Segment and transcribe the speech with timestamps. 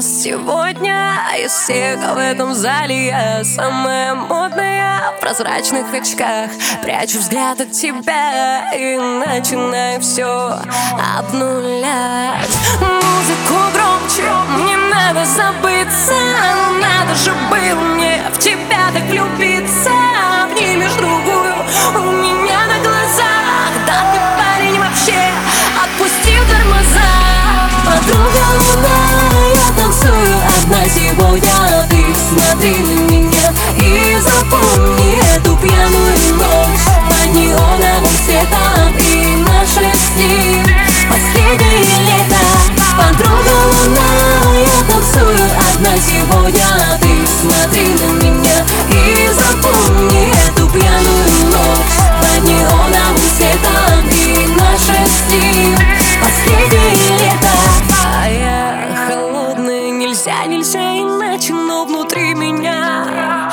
[0.00, 5.12] Сегодня из всех в этом зале я самая модная.
[5.16, 6.50] В прозрачных очках
[6.82, 10.54] Прячу взгляд от тебя И начинаю все
[11.18, 12.58] обнулять.
[12.80, 16.14] Музыку громче, мне надо забыться
[16.80, 19.57] Надо же было мне в тебя так влюбиться
[31.10, 34.87] одна сегодня Ты смотри на меня и запомни
[60.28, 63.50] холодная, нельзя, иначе Но внутри меня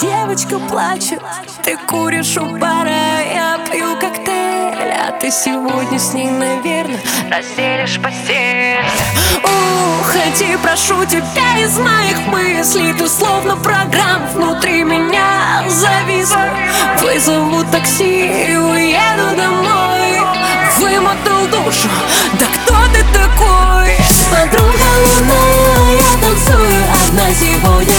[0.00, 1.22] девочка плачет.
[1.64, 8.84] Ты куришь у бара, я пью коктейль А ты сегодня с ней, наверное, разделишь постель.
[10.00, 16.48] Уходи, прошу тебя из моих мыслей Ты словно программ внутри меня зависла.
[17.02, 20.20] Вызову такси и уеду домой
[20.78, 21.88] Вымотал душу,
[22.38, 22.65] да
[27.66, 27.95] одна сегодня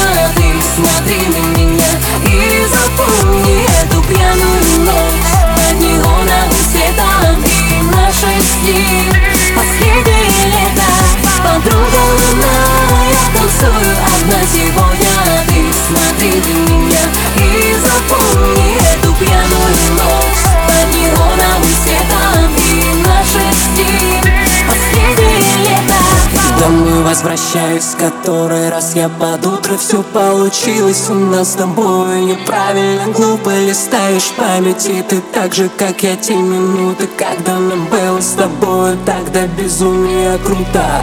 [26.78, 31.10] Домой возвращаюсь, который раз я под утро Все получилось.
[31.10, 35.04] У нас с тобой Неправильно, глупо листаешь памяти.
[35.10, 41.02] Ты так же, как я, те минуты Когда нам было с тобой Тогда безумие круто.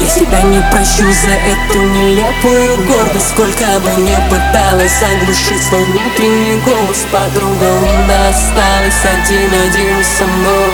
[0.00, 3.28] Я себя не прощу за эту нелепую гордость.
[3.32, 10.72] Сколько бы не пыталась заглушить свой внутренний голос Подруга луна осталась один-один со мной.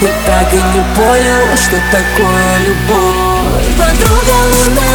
[0.00, 3.25] И так и не понял, что такое любовь
[3.78, 4.90] Подруга луна,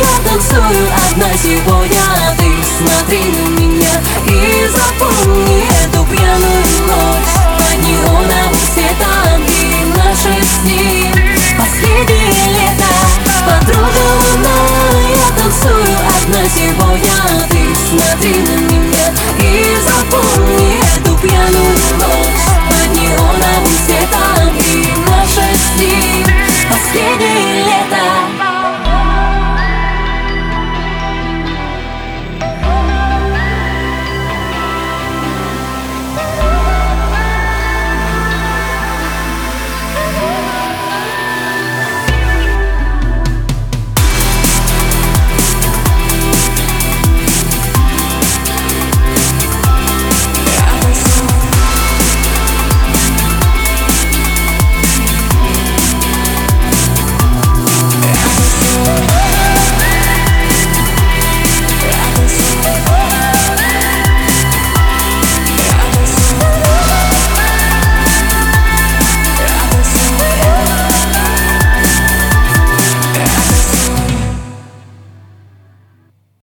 [0.00, 0.86] я танцую.
[1.10, 2.02] Одна сегодня
[2.38, 3.94] Ты смотри на меня
[4.26, 7.32] и запомни эту пьяную ночь.
[7.58, 11.12] Под неоновым светом и наше с ним
[11.56, 12.90] последнее лето.
[13.46, 14.58] Подруга луна,
[15.14, 15.96] я танцую.
[16.16, 17.16] Одна сегодня
[17.50, 19.06] Ты смотри на меня
[19.38, 22.42] и запомни эту пьяную ночь.
[22.68, 26.26] Под неоновым светом и наше с ним
[26.70, 27.51] последнее